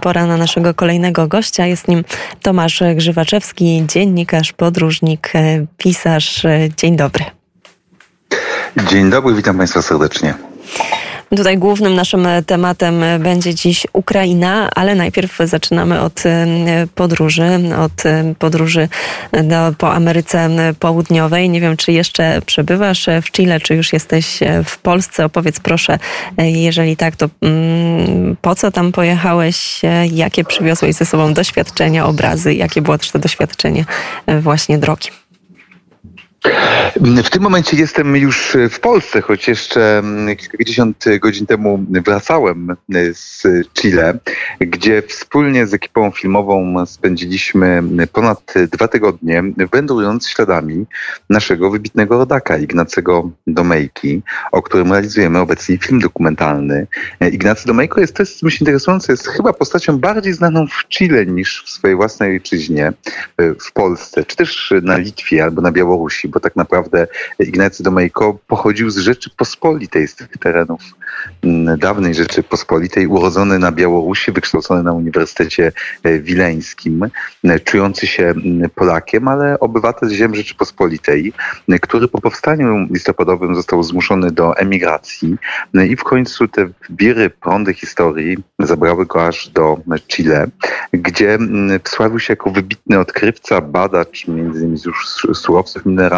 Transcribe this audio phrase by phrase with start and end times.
[0.00, 1.66] Pora na naszego kolejnego gościa.
[1.66, 2.04] Jest nim
[2.42, 5.32] Tomasz Grzywaczewski, dziennikarz, podróżnik,
[5.76, 6.46] pisarz.
[6.76, 7.24] Dzień dobry.
[8.90, 10.34] Dzień dobry, witam Państwa serdecznie.
[11.30, 16.22] Tutaj głównym naszym tematem będzie dziś Ukraina, ale najpierw zaczynamy od
[16.94, 18.02] podróży, od
[18.38, 18.88] podróży
[19.32, 20.48] do, po Ameryce
[20.80, 21.50] Południowej.
[21.50, 25.24] Nie wiem, czy jeszcze przebywasz w Chile, czy już jesteś w Polsce.
[25.24, 25.98] Opowiedz proszę,
[26.38, 29.82] jeżeli tak, to mm, po co tam pojechałeś?
[30.12, 32.54] Jakie przywiozłeś ze sobą doświadczenia, obrazy?
[32.54, 33.84] Jakie było też to doświadczenie
[34.40, 35.08] właśnie drogi?
[37.24, 42.76] W tym momencie jestem już w Polsce, choć jeszcze mm, kilkadziesiąt godzin temu wracałem
[43.12, 43.42] z
[43.74, 44.18] Chile,
[44.60, 47.82] gdzie wspólnie z ekipą filmową spędziliśmy
[48.12, 50.86] ponad dwa tygodnie wędrując śladami
[51.30, 54.22] naszego wybitnego rodaka Ignacego Domejki,
[54.52, 56.86] o którym realizujemy obecnie film dokumentalny.
[57.32, 61.70] Ignacy Domejko jest też myślę interesujący, jest chyba postacią bardziej znaną w Chile niż w
[61.70, 62.92] swojej własnej ojczyźnie,
[63.38, 67.06] w Polsce, czy też na Litwie albo na Białorusi, bo tak naprawdę
[67.38, 70.82] Ignacy Domejko pochodził z Rzeczypospolitej, z tych terenów
[71.42, 77.04] mm, dawnej Rzeczypospolitej, urodzony na Białorusi, wykształcony na Uniwersytecie e, Wileńskim,
[77.44, 81.32] e, czujący się mm, Polakiem, ale obywatel ziem Rzeczypospolitej,
[81.68, 85.36] e, który po powstaniu listopadowym został zmuszony do emigracji
[85.88, 90.46] i w końcu te wiry, prądy historii zabrały go aż do Chile,
[90.92, 96.15] gdzie mm, wsławił się jako wybitny odkrywca, badacz między innymi już surowców mineralnych,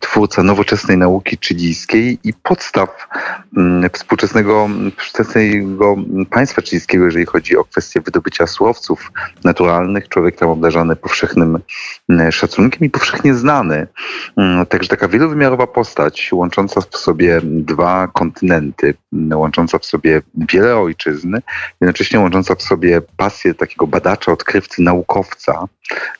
[0.00, 3.08] twórca nowoczesnej nauki chilijskiej i podstaw
[3.56, 4.68] mm, współczesnego,
[4.98, 5.96] współczesnego
[6.30, 9.12] państwa chilijskiego, jeżeli chodzi o kwestię wydobycia surowców
[9.44, 10.08] naturalnych.
[10.08, 11.58] Człowiek tam obdarzony powszechnym
[12.08, 13.86] mm, szacunkiem i powszechnie znany.
[14.36, 18.94] Mm, także taka wielowymiarowa postać, łącząca w sobie dwa kontynenty,
[19.34, 21.36] łącząca w sobie wiele ojczyzn,
[21.80, 25.68] jednocześnie łącząca w sobie pasję takiego badacza, odkrywcy, naukowca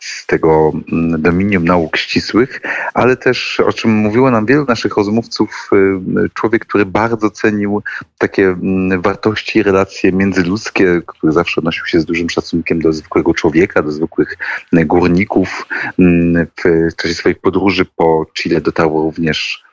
[0.00, 0.72] z tego
[1.18, 2.60] dominium nauk ścisłych,
[2.94, 7.82] ale też, o czym mówiło nam wielu naszych rozmówców, y, człowiek, który bardzo cenił
[8.18, 13.34] takie mm, wartości i relacje międzyludzkie, który zawsze odnosił się z dużym szacunkiem do zwykłego
[13.34, 14.36] człowieka, do zwykłych
[14.72, 15.66] górników.
[15.98, 16.46] Mm,
[16.92, 19.64] w czasie swoich podróży po Chile dotarło również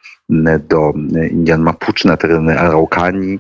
[0.70, 0.94] do
[1.32, 3.40] Indian Mapuche na tereny Araukanii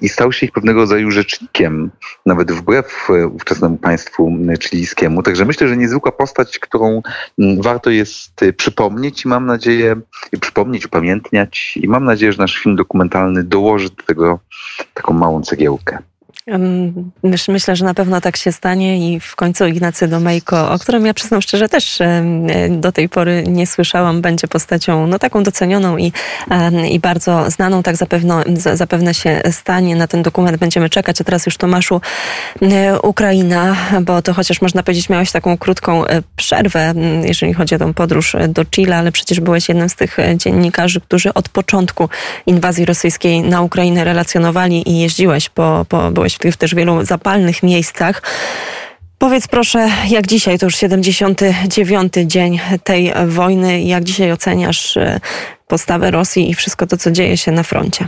[0.00, 1.90] i stał się ich pewnego rodzaju rzecznikiem,
[2.26, 5.22] nawet wbrew ówczesnemu państwu chilijskiemu.
[5.22, 7.02] Także myślę, że niezwykła postać, którą
[7.60, 9.96] warto jest przypomnieć i mam nadzieję,
[10.40, 14.38] przypomnieć, upamiętniać i mam nadzieję, że nasz film dokumentalny dołoży do tego
[14.94, 15.98] taką małą cegiełkę.
[17.48, 21.14] Myślę, że na pewno tak się stanie i w końcu Ignacy Domejko, o którym ja
[21.14, 21.98] przyznam szczerze też
[22.70, 26.12] do tej pory nie słyszałam, będzie postacią no taką docenioną i,
[26.90, 28.44] i bardzo znaną, tak zapewne,
[28.74, 29.96] zapewne się stanie.
[29.96, 32.00] Na ten dokument będziemy czekać, a teraz już Tomaszu
[33.02, 37.94] Ukraina, bo to chociaż można powiedzieć miałeś taką krótką e, przerwę, jeżeli chodzi o tą
[37.94, 42.08] podróż do Chile, ale przecież byłeś jednym z tych e, dziennikarzy, którzy od początku
[42.46, 47.62] inwazji rosyjskiej na Ukrainę relacjonowali i jeździłeś po, po byłeś byłeś w też wielu zapalnych
[47.62, 48.22] miejscach.
[49.18, 52.12] Powiedz proszę, jak dzisiaj, to już 79.
[52.26, 55.20] dzień tej wojny, jak dzisiaj oceniasz e,
[55.68, 58.06] postawę Rosji i wszystko to, co dzieje się na froncie?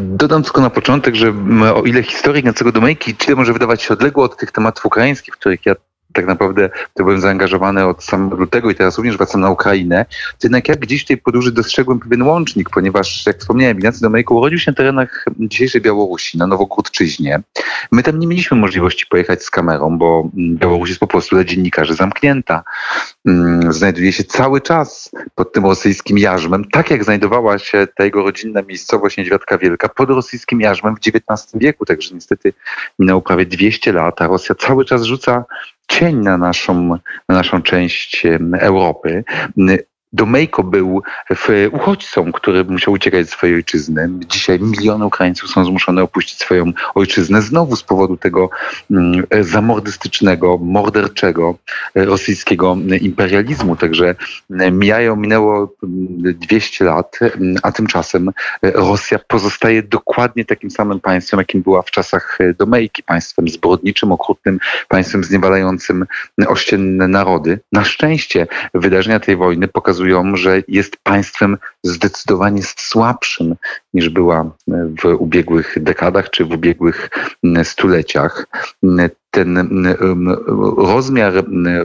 [0.00, 1.34] Dodam tylko na początek, że
[1.74, 5.38] o ile historia Ignacego Domejki Chile może wydawać się odległa od tych tematów ukraińskich, w
[5.38, 5.74] których ja
[6.16, 10.04] tak naprawdę to byłem zaangażowany od samego lutego i teraz również wracam na Ukrainę,
[10.38, 14.34] to jednak jak gdzieś w tej podróży dostrzegłem pewien łącznik, ponieważ jak wspomniałem, Ignacy Domejko
[14.34, 17.40] urodził się na terenach dzisiejszej Białorusi, na Nowogródczyźnie.
[17.92, 21.94] My tam nie mieliśmy możliwości pojechać z kamerą, bo Białoruś jest po prostu dla dziennikarzy
[21.94, 22.62] zamknięta.
[23.26, 28.22] Mm, znajduje się cały czas pod tym rosyjskim jarzmem, tak jak znajdowała się ta jego
[28.22, 32.52] rodzinna miejscowość Niedźwiadka Wielka pod rosyjskim jarzmem w XIX wieku, także niestety
[32.98, 35.44] minęło prawie 200 lat, a Rosja cały czas rzuca
[35.88, 36.88] cień na naszą,
[37.28, 38.26] na naszą część
[38.58, 39.24] Europy.
[40.16, 41.02] Domejko był
[41.72, 44.10] uchodźcą, który musiał uciekać z swojej ojczyzny.
[44.28, 48.50] Dzisiaj miliony Ukraińców są zmuszone opuścić swoją ojczyznę znowu z powodu tego
[48.90, 51.54] mm, zamordystycznego, morderczego
[51.94, 53.76] rosyjskiego imperializmu.
[53.76, 54.14] Także
[54.72, 57.18] mijają, minęło 200 lat,
[57.62, 58.30] a tymczasem
[58.62, 63.02] Rosja pozostaje dokładnie takim samym państwem, jakim była w czasach Domejki.
[63.02, 64.58] Państwem zbrodniczym, okrutnym,
[64.88, 66.06] państwem zniewalającym
[66.46, 67.60] ościenne narody.
[67.72, 73.54] Na szczęście wydarzenia tej wojny pokazują, pokazują, że jest państwem zdecydowanie słabszym
[73.94, 74.50] niż była
[75.02, 77.10] w ubiegłych dekadach czy w ubiegłych
[77.62, 78.46] stuleciach
[79.30, 79.86] ten
[80.76, 81.32] rozmiar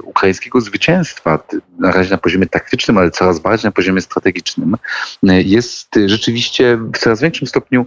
[0.04, 1.40] ukraińskiego zwycięstwa,
[1.80, 4.78] na razie na poziomie taktycznym, ale coraz bardziej na poziomie strategicznym,
[5.24, 7.86] jest rzeczywiście w coraz większym stopniu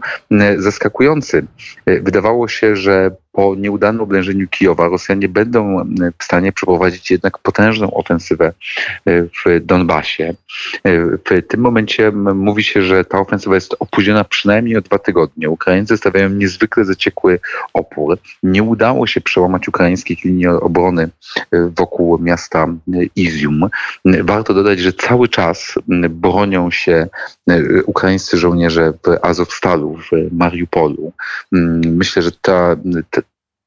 [0.58, 1.46] zaskakujący.
[1.86, 5.84] Wydawało się, że po nieudanym oblężeniu Kijowa Rosjanie będą
[6.18, 8.52] w stanie przeprowadzić jednak potężną ofensywę
[9.06, 10.34] w Donbasie.
[10.84, 15.50] W tym momencie mówi się, że ta ofensywa jest opóźniona przynajmniej o dwa tygodnie.
[15.50, 17.40] Ukraińcy stawiają niezwykle zaciekły
[17.72, 18.18] opór.
[18.42, 21.08] Nie udało się przełamać ukraińskich linii obrony
[21.52, 22.66] wokół miasta
[23.16, 23.68] Izium.
[24.04, 25.74] Warto dodać, że cały czas
[26.10, 27.08] bronią się
[27.86, 31.12] ukraińscy żołnierze w Azowstalu, w Mariupolu.
[31.86, 32.76] Myślę, że ta,
[33.10, 33.23] ta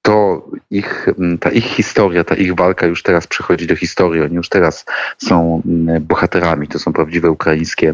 [0.08, 1.08] to ich,
[1.40, 4.22] ta ich historia, ta ich walka już teraz przechodzi do historii.
[4.22, 4.86] Oni już teraz
[5.18, 5.62] są
[6.02, 6.68] bohaterami.
[6.68, 7.94] To są prawdziwe ukraińskie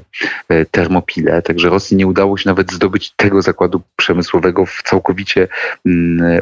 [0.50, 1.42] e, termopile.
[1.42, 5.48] Także Rosji nie udało się nawet zdobyć tego zakładu przemysłowego w całkowicie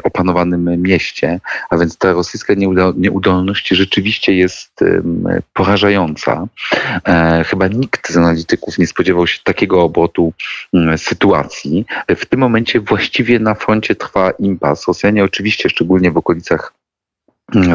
[0.02, 1.40] opanowanym mieście.
[1.70, 2.54] A więc ta rosyjska
[2.96, 4.80] nieudolność rzeczywiście jest
[5.52, 6.46] porażająca.
[7.08, 10.32] E, chyba nikt z analityków nie spodziewał się takiego obrotu
[10.96, 11.86] sytuacji.
[12.08, 14.88] W tym momencie właściwie na froncie trwa impas.
[14.88, 16.72] Rosjanie oczywiście szczególnie w okolicach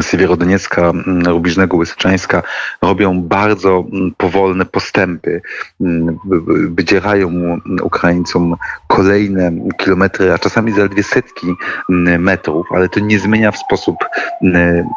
[0.00, 2.42] Siewierodoniecka, mm, Rubiżnego, Łysyczańska
[2.82, 5.42] robią bardzo mm, powolne postępy.
[6.68, 7.30] Wydzierają
[7.82, 11.46] Ukraińcom kolejne kilometry, a czasami zaledwie setki
[12.18, 13.96] metrów, ale to nie zmienia w sposób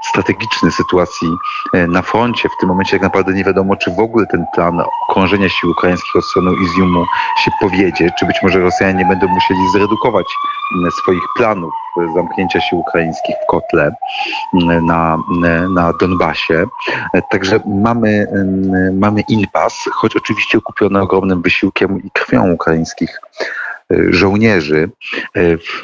[0.10, 1.28] strategiczny sytuacji
[1.74, 2.50] e, na froncie.
[2.50, 6.16] W tym momencie tak naprawdę nie wiadomo, czy w ogóle ten plan okrążenia sił ukraińskich
[6.16, 7.06] od strony Iziumu
[7.44, 10.25] się powiedzie, czy być może Rosjanie będą musieli zredukować
[11.01, 11.74] swoich planów
[12.16, 13.95] zamknięcia sił ukraińskich w kotle
[14.81, 15.23] na,
[15.69, 16.65] na Donbasie.
[17.29, 18.27] Także mamy,
[18.94, 23.21] mamy impas, choć oczywiście okupiony ogromnym wysiłkiem i krwią ukraińskich
[23.91, 24.89] e, żołnierzy.
[25.35, 25.81] E, w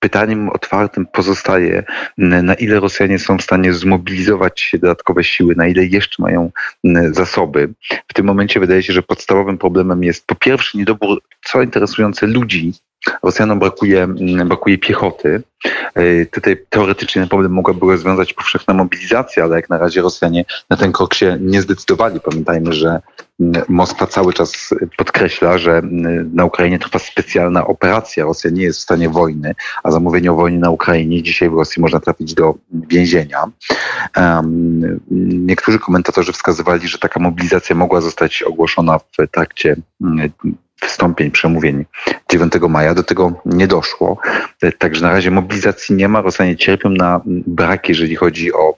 [0.00, 1.84] pytaniem otwartym pozostaje,
[2.18, 6.50] na ile Rosjanie są w stanie zmobilizować dodatkowe siły, na ile jeszcze mają
[7.10, 7.68] zasoby.
[8.08, 12.72] W tym momencie wydaje się, że podstawowym problemem jest po pierwsze niedobór, co interesujące, ludzi
[13.22, 15.42] Rosjanom brakuje, mm, brakuje piechoty.
[15.94, 20.92] E, tutaj teoretycznie problem mogłaby rozwiązać powszechna mobilizacja, ale jak na razie Rosjanie na ten
[20.92, 22.20] krok się nie zdecydowali.
[22.20, 23.00] Pamiętajmy, że
[23.40, 28.24] mm, Moskwa cały czas podkreśla, że mm, na Ukrainie trwa specjalna operacja.
[28.24, 31.82] Rosja nie jest w stanie wojny, a zamówienie o wojnie na Ukrainie dzisiaj w Rosji
[31.82, 33.44] można trafić do więzienia.
[35.10, 39.76] Niektórzy komentatorzy wskazywali, że taka mobilizacja mogła zostać ogłoszona w trakcie
[40.82, 41.84] wystąpień, przemówień
[42.30, 42.94] 9 maja.
[42.94, 44.18] Do tego nie doszło.
[44.78, 46.20] Także na razie mobilizacji nie ma.
[46.20, 48.74] Rosjanie cierpią na brak, jeżeli chodzi o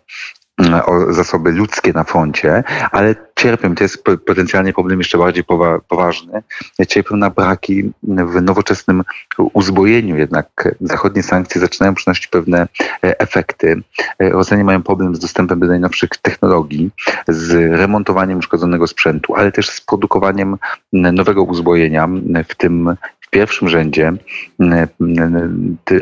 [0.87, 5.45] o zasoby ludzkie na froncie, ale cierpią, to jest potencjalnie problem jeszcze bardziej
[5.89, 6.43] poważny,
[6.89, 9.03] cierpią na braki w nowoczesnym
[9.39, 12.69] uzbrojeniu, jednak zachodnie sankcje zaczynają przynosić pewne
[13.05, 13.83] e, efekty.
[14.19, 16.91] E, Rosjanie mają problem z dostępem do najnowszych technologii,
[17.29, 20.57] z remontowaniem uszkodzonego sprzętu, ale też z produkowaniem
[20.93, 22.09] nowego uzbrojenia,
[22.49, 22.97] w tym
[23.32, 24.12] pierwszym rzędzie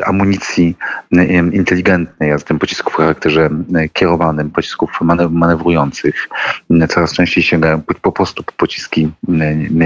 [0.05, 0.75] amunicji
[1.53, 3.49] inteligentnej, a zatem pocisków w charakterze
[3.93, 4.99] kierowanym, pocisków
[5.29, 6.29] manewrujących.
[6.89, 9.09] Coraz częściej sięgają po prostu po pociski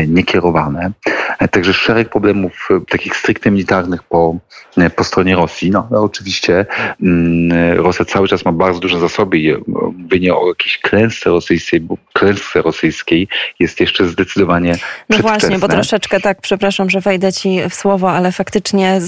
[0.07, 0.92] niekierowane.
[1.51, 4.38] Także szereg problemów takich stricte militarnych po,
[4.95, 5.71] po stronie Rosji.
[5.71, 6.65] No, no oczywiście
[7.75, 9.53] Rosja cały czas ma bardzo duże zasoby i
[9.97, 13.27] mówienie o jakiejś klęsce rosyjskiej, bo klęsce rosyjskiej
[13.59, 14.75] jest jeszcze zdecydowanie
[15.09, 19.00] No właśnie, bo troszeczkę tak, przepraszam, że wejdę ci w słowo, ale faktycznie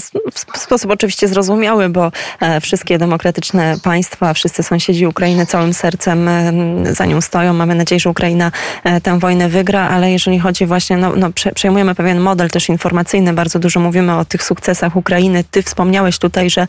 [0.53, 6.53] w sposób oczywiście zrozumiały, bo e, wszystkie demokratyczne państwa, wszyscy sąsiedzi Ukrainy całym sercem e,
[6.93, 7.53] za nią stoją.
[7.53, 8.51] Mamy nadzieję, że Ukraina
[8.83, 13.33] e, tę wojnę wygra, ale jeżeli chodzi właśnie, no, no przejmujemy pewien model też informacyjny,
[13.33, 15.43] bardzo dużo mówimy o tych sukcesach Ukrainy.
[15.51, 16.67] Ty wspomniałeś tutaj, że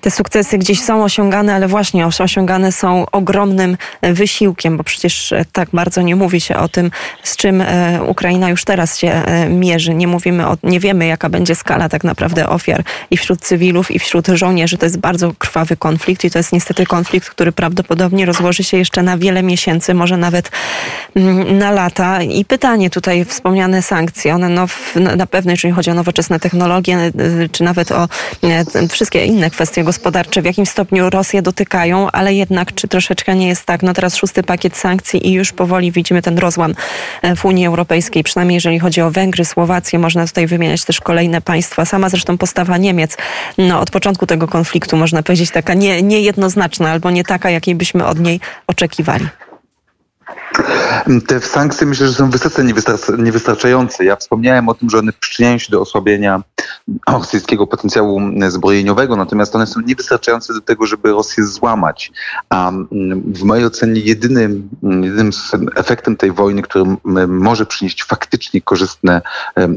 [0.00, 6.02] te sukcesy gdzieś są osiągane, ale właśnie osiągane są ogromnym wysiłkiem, bo przecież tak bardzo
[6.02, 6.90] nie mówi się o tym,
[7.22, 7.62] z czym
[8.06, 9.94] Ukraina już teraz się mierzy.
[9.94, 13.98] Nie mówimy o, nie wiemy, jaka będzie skala tak naprawdę ofiar i wśród cywilów, i
[13.98, 14.78] wśród żołnierzy.
[14.78, 19.02] To jest bardzo krwawy konflikt i to jest niestety konflikt, który prawdopodobnie rozłoży się jeszcze
[19.02, 20.50] na wiele miesięcy, może nawet
[21.16, 22.22] mm, na lata.
[22.22, 24.66] I pytanie tutaj, wspomniane sankcje, one no,
[25.16, 28.08] na pewno, jeżeli chodzi o nowoczesne technologie, y, czy nawet o
[28.82, 33.48] y, wszystkie inne kwestie gospodarcze, w jakim stopniu Rosję dotykają, ale jednak czy troszeczkę nie
[33.48, 36.74] jest tak, no teraz szósty pakiet sankcji i już powoli widzimy ten rozłam
[37.22, 41.40] e, w Unii Europejskiej, przynajmniej jeżeli chodzi o Węgry, Słowację, można tutaj wymieniać też kolejne
[41.40, 41.84] państwa.
[41.84, 43.16] Sama zresztą postawa Niemiec
[43.58, 48.06] no, od początku tego konfliktu, można powiedzieć, taka nie, niejednoznaczna albo nie taka, jakiej byśmy
[48.06, 49.28] od niej oczekiwali.
[51.26, 52.64] Te sankcje myślę, że są wysoce
[53.18, 54.04] niewystarczające.
[54.04, 56.42] Ja wspomniałem o tym, że one przyczyniają się do osłabienia
[57.08, 62.12] rosyjskiego potencjału zbrojeniowego, natomiast one są niewystarczające do tego, żeby Rosję złamać.
[62.50, 62.88] A mm,
[63.26, 65.30] w mojej ocenie jedynym, jedynym
[65.76, 66.84] efektem tej wojny, który
[67.28, 69.22] może przynieść faktycznie korzystne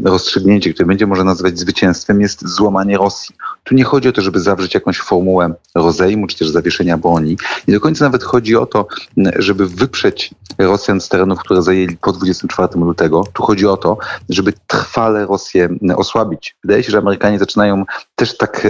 [0.03, 3.35] rozstrzygnięcie, które będzie można nazwać zwycięstwem, jest złamanie Rosji.
[3.65, 7.37] Tu nie chodzi o to, żeby zawrzeć jakąś formułę rozejmu, czy też zawieszenia broni.
[7.67, 8.87] Nie do końca nawet chodzi o to,
[9.35, 13.23] żeby wyprzeć Rosjan z terenów, które zajęli po 24 lutego.
[13.33, 13.97] Tu chodzi o to,
[14.29, 16.55] żeby trwale Rosję osłabić.
[16.63, 17.83] Wydaje się, że Amerykanie zaczynają
[18.15, 18.67] też tak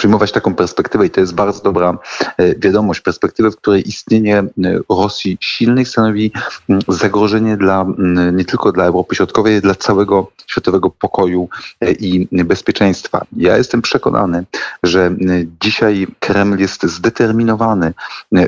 [0.00, 1.98] przyjmować taką perspektywę i to jest bardzo dobra
[2.36, 4.44] e, wiadomość, perspektywę, w której istnienie e,
[4.90, 6.32] Rosji silnej stanowi
[6.88, 7.86] zagrożenie dla,
[8.32, 11.48] nie tylko dla Europy Środkowej, ale dla całego światowego pokoju
[11.80, 13.24] e, i bezpieczeństwa.
[13.36, 14.44] Ja jestem przekonany,
[14.82, 15.14] że
[15.62, 17.94] dzisiaj Kreml jest zdeterminowany,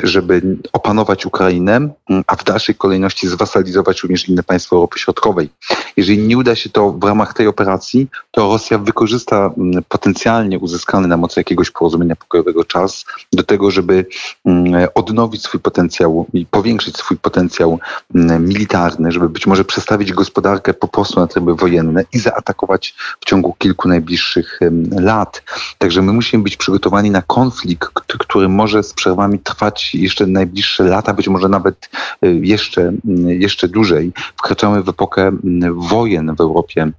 [0.03, 0.43] żeby
[0.73, 1.89] opanować Ukrainę,
[2.27, 5.49] a w dalszej kolejności zwasalizować również inne państwa Europy Środkowej.
[5.97, 9.51] Jeżeli nie uda się to w ramach tej operacji, to Rosja wykorzysta
[9.89, 14.07] potencjalnie uzyskany na mocy jakiegoś porozumienia pokojowego czas do tego, żeby
[14.45, 17.79] mm, odnowić swój potencjał i powiększyć swój potencjał
[18.15, 23.25] mm, militarny, żeby być może przestawić gospodarkę po prostu na tryby wojenne i zaatakować w
[23.25, 25.43] ciągu kilku najbliższych lat.
[25.79, 31.15] Także my musimy być przygotowani na konflikt, który może z przerwami trwać jeszcze najbliższe lata,
[31.15, 31.91] być może nawet
[32.25, 34.13] y, jeszcze, mm, jeszcze dłużej.
[34.37, 35.33] Wkraczamy w epokę
[35.75, 36.91] wojen w Europie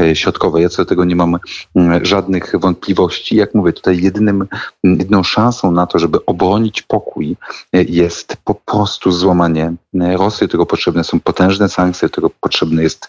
[0.00, 0.62] y, Środkowej.
[0.62, 1.36] Ja co do tego nie mam
[2.02, 3.36] żadnych wątpliwości.
[3.36, 4.46] Jak mówię, tutaj jedynym,
[4.84, 7.36] jedyną szansą na to, żeby obronić pokój
[7.72, 10.46] jest po prostu złamanie Rosji.
[10.46, 13.08] Do tego potrzebne są potężne sankcje, do tego potrzebne jest,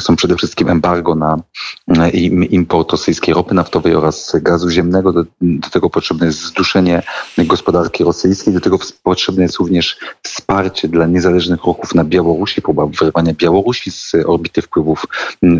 [0.00, 2.08] są przede wszystkim embargo na
[2.50, 5.12] import rosyjskiej ropy naftowej oraz gazu ziemnego.
[5.12, 7.02] Do, do tego potrzebne jest zduszenie
[7.38, 8.54] gospodarki rosyjskiej.
[8.54, 14.12] Do tego potrzebne jest również wsparcie dla niezależnych ruchów na Białorusi, próba wyrwania Białorusi z
[14.26, 15.06] orbity wpływów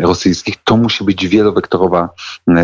[0.01, 0.55] rosyjskich.
[0.63, 2.09] To musi być wielowektorowa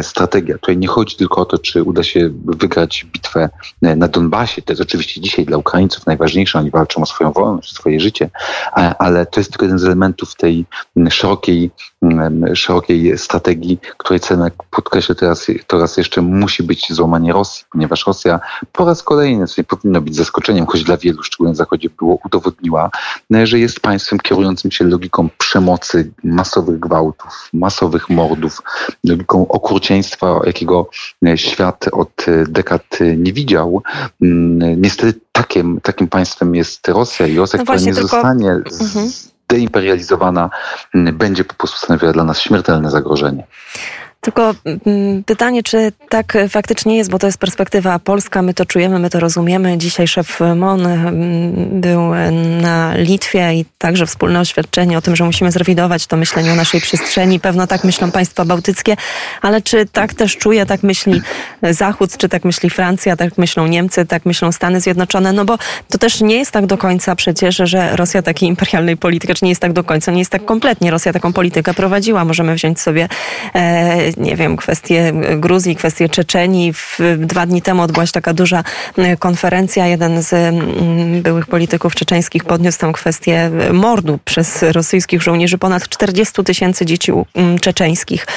[0.01, 0.57] strategia.
[0.57, 3.49] Tutaj nie chodzi tylko o to, czy uda się wygrać bitwę
[3.81, 4.61] na Donbasie.
[4.61, 6.59] To jest oczywiście dzisiaj dla Ukraińców najważniejsze.
[6.59, 8.29] Oni walczą o swoją wolność, swoje życie,
[8.99, 10.65] ale to jest tylko jeden z elementów tej
[11.09, 11.71] szerokiej,
[12.53, 18.39] szerokiej strategii, której jak podkreślę teraz, to raz jeszcze, musi być złamanie Rosji, ponieważ Rosja
[18.71, 22.19] po raz kolejny, co nie powinno być zaskoczeniem, choć dla wielu, szczególnie na Zachodzie, było
[22.25, 22.89] udowodniła,
[23.43, 28.61] że jest państwem kierującym się logiką przemocy, masowych gwałtów, masowych mordów,
[29.03, 30.89] logiką okrucieństwa, jakiego
[31.35, 33.83] świat od dekad nie widział.
[34.21, 38.01] Mm, niestety takim, takim państwem jest Rosja i Rosja, no która nie tylko...
[38.01, 39.11] zostanie mhm.
[39.47, 40.49] zdeimperializowana,
[40.95, 43.47] mm, będzie po prostu stanowiła dla nas śmiertelne zagrożenie.
[44.23, 44.53] Tylko
[44.85, 49.09] mm, pytanie, czy tak faktycznie jest, bo to jest perspektywa polska, my to czujemy, my
[49.09, 49.77] to rozumiemy.
[49.77, 52.01] Dzisiaj szef MON mm, był
[52.61, 56.81] na Litwie i także wspólne oświadczenie o tym, że musimy zrewidować to myślenie o naszej
[56.81, 57.39] przestrzeni.
[57.39, 58.95] Pewno tak myślą państwa bałtyckie,
[59.41, 61.21] ale czy tak też czuje, tak myśli
[61.71, 65.33] Zachód, czy tak myśli Francja, tak myślą Niemcy, tak myślą Stany Zjednoczone?
[65.33, 65.57] No bo
[65.89, 69.51] to też nie jest tak do końca przecież, że Rosja takiej imperialnej polityki, czy nie
[69.51, 70.91] jest tak do końca, nie jest tak kompletnie.
[70.91, 72.25] Rosja taką politykę prowadziła.
[72.25, 73.07] Możemy wziąć sobie
[73.55, 76.73] e, nie wiem, kwestie Gruzji, kwestie Czeczenii.
[77.17, 78.63] Dwa dni temu odbyła się taka duża
[78.97, 79.87] e, konferencja.
[79.87, 85.57] Jeden z mm, byłych polityków czeczeńskich podniósł tę kwestię mordu przez rosyjskich żołnierzy.
[85.57, 88.27] Ponad 40 tysięcy dzieci mm, czeczeńskich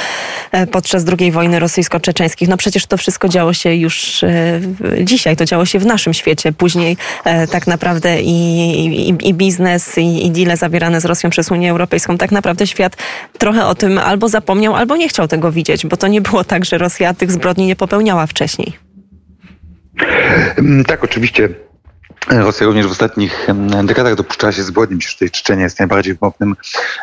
[0.52, 2.48] e, podczas II wojny rosyjsko-czeczeńskich.
[2.48, 4.60] No przecież to wszystko działo się już e,
[5.00, 6.52] dzisiaj, to działo się w naszym świecie.
[6.52, 6.96] Później
[7.50, 8.34] tak naprawdę i,
[8.86, 12.96] i, i biznes, i, i deale zawierane z Rosją przez Unię Europejską, tak naprawdę świat
[13.38, 16.64] trochę o tym albo zapomniał, albo nie chciał tego widzieć bo to nie było tak,
[16.64, 18.72] że Rosja tych zbrodni nie popełniała wcześniej.
[20.56, 21.48] Mm, tak, oczywiście.
[22.30, 23.48] Rosja również w ostatnich
[23.84, 24.98] dekadach dopuszczała się zbrodni.
[24.98, 26.56] Przecież tutaj Czeczenia jest najbardziej mocnym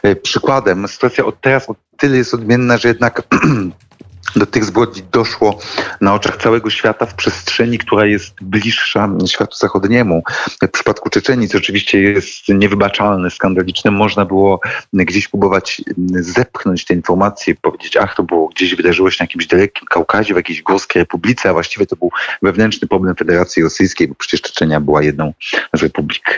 [0.03, 0.87] e, przykładem.
[0.87, 3.21] Sytuacja od teraz o tyle jest odmienna, że jednak
[4.35, 5.59] do tych zbrodni doszło
[6.01, 10.23] na oczach całego świata w przestrzeni, która jest bliższa światu zachodniemu.
[10.63, 13.91] W przypadku Czeczenii to oczywiście jest niewybaczalne, skandaliczne.
[13.91, 14.59] Można było
[14.93, 15.81] gdzieś próbować
[16.13, 20.37] zepchnąć te informacje, powiedzieć, ach, to było gdzieś wydarzyło się na jakimś dalekim Kaukazie, w
[20.37, 22.09] jakiejś górskiej republice, a właściwie to był
[22.41, 25.33] wewnętrzny problem Federacji Rosyjskiej, bo przecież Czeczenia była jedną
[25.75, 26.35] z republik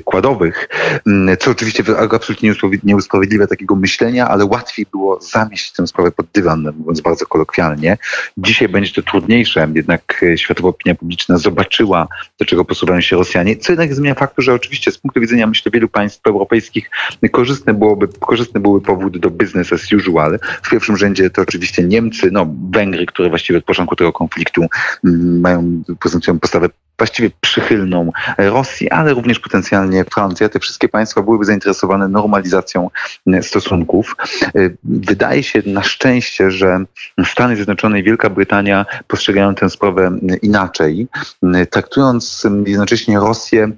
[0.00, 0.68] składowych,
[1.40, 2.52] co oczywiście absolutnie
[2.84, 7.98] nie usprawiedliwia takiego myślenia, ale łatwiej było zamieść tę sprawę pod dywan, mówiąc bardzo kolokwialnie.
[8.36, 13.56] Dzisiaj będzie to trudniejsze, jednak e, światowa opinia publiczna zobaczyła, do czego posuwają się Rosjanie,
[13.56, 16.90] co jednak zmienia faktu, że oczywiście z punktu widzenia, myślę, wielu państw europejskich
[17.32, 20.38] korzystne, byłoby, korzystny byłby powód do business as usual.
[20.62, 24.66] W pierwszym rzędzie to oczywiście Niemcy, no Węgry, które właściwie od początku tego konfliktu
[25.04, 30.48] mm, mają, prezentują postawę właściwie przychylną Rosji, ale również potencjalnie Francja.
[30.48, 32.90] Te wszystkie państwa byłyby zainteresowane normalizacją
[33.42, 34.16] stosunków.
[34.84, 36.84] Wydaje się na szczęście, że
[37.24, 40.10] Stany Zjednoczone i Wielka Brytania postrzegają tę sprawę
[40.42, 41.06] inaczej,
[41.70, 43.70] traktując jednocześnie Rosję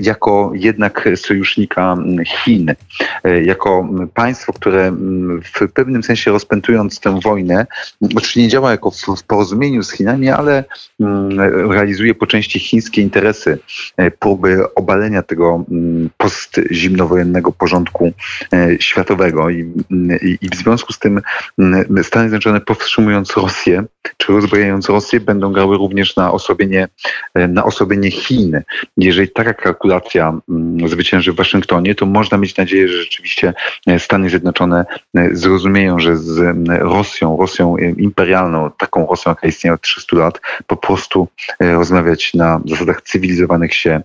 [0.00, 2.74] jako jednak sojusznika Chin,
[3.44, 4.92] jako państwo, które
[5.54, 7.66] w pewnym sensie rozpętując tę wojnę,
[8.16, 10.64] oczywiście nie działa jako w, w porozumieniu z Chinami, ale
[11.68, 13.58] realizuje po części chińskie interesy,
[13.96, 15.64] e, próby obalenia tego
[16.16, 18.12] postzimnowojennego porządku
[18.52, 19.50] e, światowego.
[19.50, 19.72] I,
[20.22, 21.20] i, I, w związku z tym
[22.02, 23.84] Stany Zjednoczone powstrzymując Rosję,
[24.16, 26.88] czy rozbrajając Rosję, będą grały również na osłabienie,
[27.34, 28.60] e, na osłabienie Chin.
[28.96, 30.40] Jeżeli taka kalkulacja
[30.86, 33.54] zwycięży w Waszyngtonie, to można mieć nadzieję, że rzeczywiście
[33.98, 34.84] Stany Zjednoczone
[35.32, 41.28] zrozumieją, że z Rosją, Rosją imperialną, taką Rosją, jaka istnieje od 300 lat, po prostu
[41.60, 44.02] rozmawiać na zasadach cywilizowanych się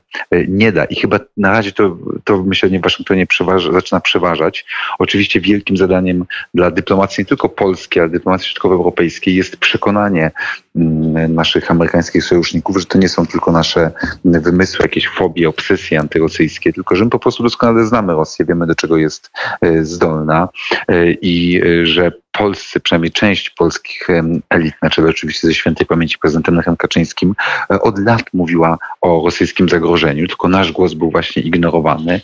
[0.47, 0.85] nie da.
[0.85, 4.65] I chyba na razie to, to myślenie w Waszyngtonie przeważa, zaczyna przeważać.
[4.99, 10.31] Oczywiście wielkim zadaniem dla dyplomacji nie tylko polskiej, ale dyplomacji środkowoeuropejskiej jest przekonanie
[10.75, 13.91] mm, naszych amerykańskich sojuszników, że to nie są tylko nasze
[14.25, 18.75] wymysły, jakieś fobie, obsesje antyrosyjskie, tylko że my po prostu doskonale znamy Rosję, wiemy do
[18.75, 19.31] czego jest
[19.61, 20.49] e, zdolna
[20.87, 24.07] e, i e, że polscy, przynajmniej część polskich
[24.49, 27.35] elit, na czele oczywiście ze świętej pamięci prezydentem Lechem Kaczyńskim,
[27.69, 32.21] od lat mówiła o rosyjskim zagrożeniu, tylko nasz głos był właśnie ignorowany,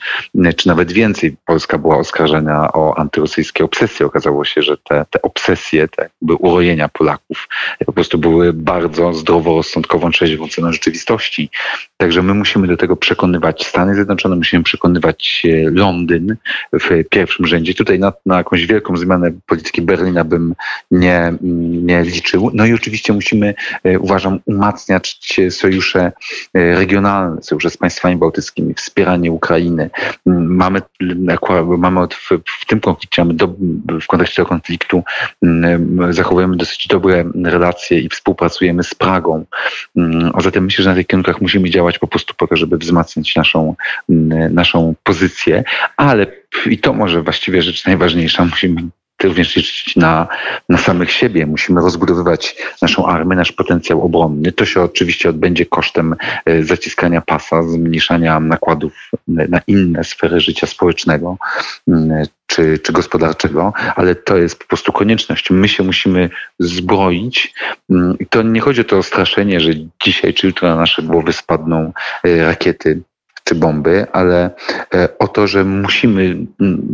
[0.56, 1.36] czy nawet więcej.
[1.46, 4.06] Polska była oskarżona o antyrosyjskie obsesje.
[4.06, 7.48] Okazało się, że te, te obsesje, te jakby urojenia Polaków
[7.86, 11.50] po prostu były bardzo zdroworozsądkową, trzeźwą ceną rzeczywistości.
[11.98, 16.36] Także my musimy do tego przekonywać Stany Zjednoczone, musimy przekonywać Londyn
[16.74, 17.74] w pierwszym rzędzie.
[17.74, 20.56] Tutaj na, na jakąś wielką zmianę polityki Berlina bym
[20.92, 22.52] nie, nie liczył.
[22.54, 26.12] No i oczywiście musimy, e, uważam, umacniać sojusze
[26.54, 29.90] e, regionalne, sojusze z państwami bałtyckimi, wspieranie Ukrainy.
[30.28, 30.82] Mm, mamy,
[31.78, 32.08] mamy
[32.62, 33.56] w, tym konflikcie, mamy do,
[34.02, 35.04] w kontekście tego konfliktu
[35.44, 39.46] mm, zachowujemy dosyć dobre relacje i współpracujemy z Pragą.
[39.96, 42.78] Mm, a zatem myślę, że na tych kierunkach musimy działać po prostu po to, żeby
[42.78, 43.76] wzmacniać naszą,
[44.50, 45.64] naszą pozycję,
[45.98, 46.28] ale
[46.66, 48.82] i to może właściwie rzecz najważniejsza, musimy
[49.24, 50.28] również liczyć na,
[50.70, 51.46] na samych siebie.
[51.46, 54.52] Musimy rozbudowywać naszą armię, nasz potencjał obronny.
[54.52, 61.38] To się oczywiście odbędzie kosztem e, zaciskania pasa, zmniejszania nakładów na inne sfery życia społecznego
[62.48, 65.50] czy, czy gospodarczego, ale to jest po prostu konieczność.
[65.50, 67.54] My się musimy zbroić.
[68.20, 69.72] I to nie chodzi o to straszenie, że
[70.04, 71.92] dzisiaj czy jutro na nasze głowy spadną
[72.24, 73.02] e, rakiety
[73.48, 74.50] czy bomby, ale
[74.94, 76.38] e, o to, że musimy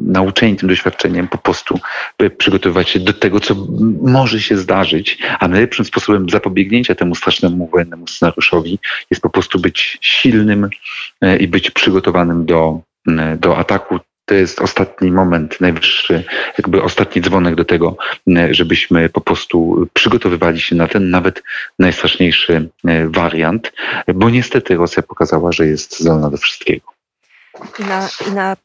[0.06, 1.80] nauczeni tym doświadczeniem po prostu
[2.18, 3.56] e, przygotowywać się do tego, co
[4.02, 9.98] może się zdarzyć, a najlepszym sposobem zapobiegnięcia temu strasznemu wojennemu scenariuszowi jest po prostu być
[10.02, 10.70] silnym
[11.22, 12.80] e, i być przygotowanym do,
[13.38, 16.24] do ataku to jest ostatni moment, najwyższy,
[16.58, 17.98] jakby ostatni dzwonek do tego,
[18.52, 21.44] żebyśmy po prostu przygotowywali się na ten nawet
[21.80, 23.74] najstraszniejszy e, wariant,
[24.16, 26.94] bo niestety Rosja pokazała, że jest zdolna do wszystkiego.
[27.80, 28.56] I na, i na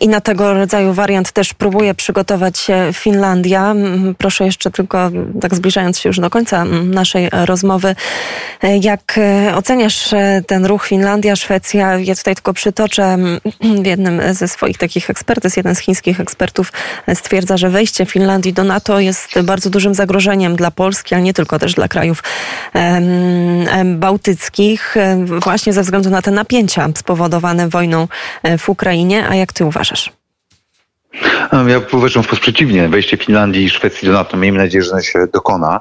[0.00, 3.74] i na tego rodzaju wariant też próbuje przygotować się Finlandia.
[4.18, 7.96] Proszę jeszcze tylko, tak zbliżając się już do końca naszej rozmowy,
[8.80, 11.98] jak e, oceniasz e, ten ruch Finlandia, Szwecja?
[11.98, 13.18] Ja tutaj tylko przytoczę
[13.82, 16.72] w jednym ze swoich takich ekspertyz, jeden z chińskich ekspertów
[17.14, 21.58] stwierdza, że wejście Finlandii do NATO jest bardzo dużym zagrożeniem dla Polski, ale nie tylko
[21.58, 22.22] też dla krajów
[23.84, 28.08] bałtyckich, e, właśnie ze względu na te napięcia spowodowane wojną
[28.58, 29.28] w Ukrainie.
[29.28, 29.83] A jak ty uważasz?
[29.84, 30.23] Uważasz?
[31.68, 32.88] Ja uważam wprost przeciwnie.
[32.88, 35.80] Wejście Finlandii i Szwecji do NATO, miejmy nadzieję, że się dokona,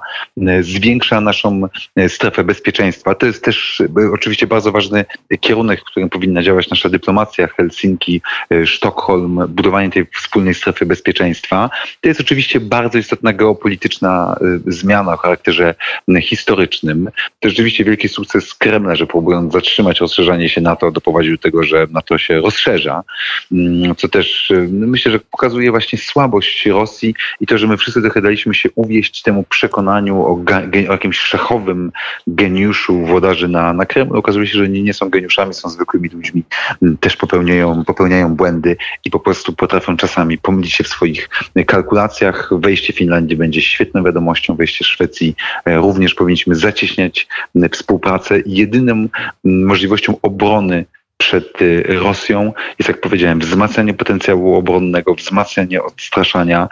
[0.62, 1.62] zwiększa naszą
[2.08, 3.15] strefę bezpieczeństwa.
[3.15, 5.06] To jest też oczywiście bardzo ważny
[5.39, 8.22] kierunek, w którym powinna działać nasza dyplomacja, Helsinki,
[8.65, 11.69] Sztokholm, budowanie tej wspólnej strefy bezpieczeństwa.
[12.02, 14.36] To jest oczywiście bardzo istotna geopolityczna
[14.67, 15.76] zmiana o charakterze
[16.22, 17.10] historycznym.
[17.39, 21.88] To rzeczywiście wielki sukces Kremla, że próbując zatrzymać rozszerzanie się NATO, doprowadził do tego, że
[21.91, 23.04] NATO się rozszerza,
[23.52, 28.01] mm, co też y, myślę, że pokazuje właśnie słabość Rosji i to, że my wszyscy
[28.01, 30.43] trochę daliśmy się uwieść temu przekonaniu o,
[30.89, 31.91] o jakimś szachowym
[32.27, 34.19] geniuszu włodarzy na, na Kremlu.
[34.19, 36.43] Okazuje się, że nie, nie są geniuszami, są zwykłymi ludźmi,
[36.81, 41.29] mm, też popełniają, popełniają błędy i po prostu potrafią czasami pomylić się w swoich
[41.67, 42.49] kalkulacjach.
[42.51, 47.27] Wejście Finlandii będzie świetną wiadomością, wejście Szwecji e, również powinniśmy zacieśniać
[47.71, 48.39] współpracę.
[48.45, 49.07] Jedyną
[49.43, 50.86] możliwością obrony
[51.23, 52.53] przed Rosją.
[52.79, 56.67] Jest, jak powiedziałem, wzmacnianie potencjału obronnego, wzmacnianie odstraszania,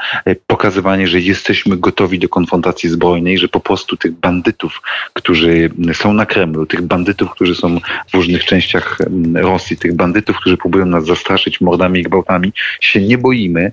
[0.47, 4.81] pokazywanie, że jesteśmy gotowi do konfrontacji zbrojnej, że po prostu tych bandytów,
[5.13, 7.77] którzy są na Kremlu, tych bandytów, którzy są
[8.11, 8.97] w różnych częściach
[9.33, 13.71] Rosji, tych bandytów, którzy próbują nas zastraszyć mordami i gwałtami, się nie boimy.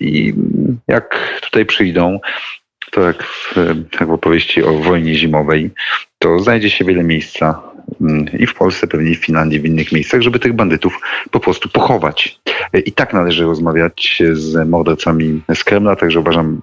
[0.00, 0.34] I
[0.88, 2.20] jak tutaj przyjdą,
[2.90, 3.54] to jak w,
[4.00, 5.70] jak w opowieści o wojnie zimowej,
[6.18, 7.62] to znajdzie się wiele miejsca.
[7.72, 7.81] mm,
[8.38, 11.00] i w Polsce, pewnie w Finlandii, w innych miejscach, żeby tych bandytów
[11.30, 12.40] po prostu pochować.
[12.86, 16.60] I tak należy rozmawiać z mordercami z Kremla, także uważam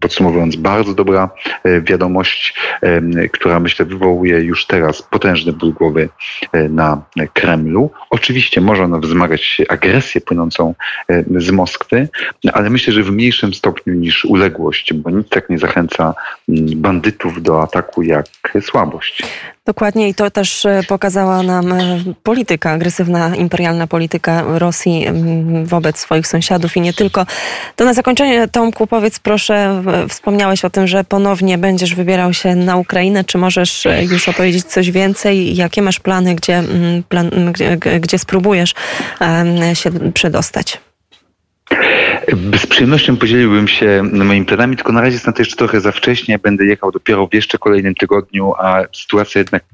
[0.00, 1.30] Podsumowując, bardzo dobra
[1.64, 6.08] e, wiadomość, e, która myślę wywołuje już teraz potężny ból głowy
[6.52, 7.90] e, na Kremlu.
[8.10, 10.74] Oczywiście może ona wzmagać agresję płynącą
[11.36, 12.08] z Moskwy,
[12.52, 16.14] ale myślę, że w mniejszym stopniu niż uległość, bo nic tak nie zachęca
[16.76, 18.26] bandytów do ataku jak
[18.60, 19.22] słabość.
[19.66, 21.74] Dokładnie i to też pokazała nam
[22.22, 25.06] polityka, agresywna, imperialna polityka Rosji
[25.64, 27.26] wobec swoich sąsiadów i nie tylko.
[27.76, 32.76] To na zakończenie, Tomku, powiedz proszę, Wspomniałeś o tym, że ponownie będziesz wybierał się na
[32.76, 33.24] Ukrainę.
[33.24, 35.56] Czy możesz e, już opowiedzieć coś więcej?
[35.56, 38.74] Jakie masz plany, gdzie, mm, plan, gdzie, gdzie spróbujesz
[39.74, 40.80] się przedostać?
[42.56, 45.92] Z przyjemnością podzieliłbym się moimi planami, tylko na razie jest na to jeszcze trochę za
[45.92, 46.38] wcześnie.
[46.38, 49.64] Będę jechał dopiero w jeszcze kolejnym tygodniu, a sytuacja jednak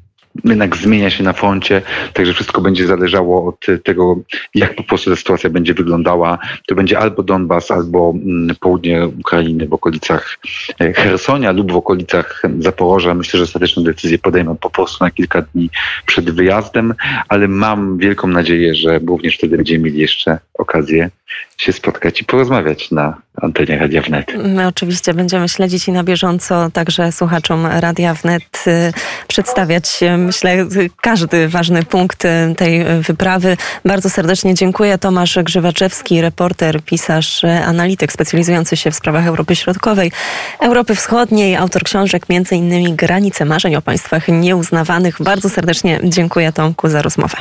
[0.44, 4.16] jednak zmienia się na froncie, także wszystko będzie zależało od tego,
[4.54, 6.38] jak po prostu ta sytuacja będzie wyglądała.
[6.66, 10.38] To będzie albo Donbas, albo mm, południe Ukrainy w okolicach
[10.80, 13.14] e, Hersonia lub w okolicach Zaporoża.
[13.14, 15.70] Myślę, że ostateczną decyzję podejmę po prostu na kilka dni
[16.06, 16.94] przed wyjazdem,
[17.28, 21.10] ale mam wielką nadzieję, że również wtedy będziemy mieli jeszcze okazję
[21.56, 24.32] się spotkać i porozmawiać na antenie Radia Wnet.
[24.44, 28.92] My oczywiście będziemy śledzić i na bieżąco także słuchaczom Radia Wnet y,
[29.28, 30.66] przedstawiać, myślę,
[31.00, 33.56] każdy ważny punkt y, tej wyprawy.
[33.84, 34.98] Bardzo serdecznie dziękuję.
[34.98, 40.12] Tomasz Grzywaczewski, reporter, pisarz, analityk specjalizujący się w sprawach Europy Środkowej,
[40.60, 45.22] Europy Wschodniej, autor książek między innymi Granice marzeń o państwach nieuznawanych.
[45.22, 47.36] Bardzo serdecznie dziękuję Tomku za rozmowę.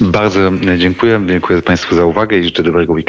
[0.00, 1.20] Bardzo dziękuję.
[1.26, 3.02] Dziękuję Państwu za uwagę i życzę dobrego weekendu.